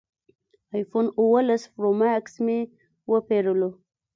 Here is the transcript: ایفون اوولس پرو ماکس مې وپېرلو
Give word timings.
ایفون 0.75 1.05
اوولس 1.19 1.63
پرو 1.73 1.91
ماکس 1.99 2.33
مې 2.45 2.59
وپېرلو 3.11 3.69